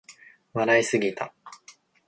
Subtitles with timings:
[0.55, 1.31] 笑いすぎた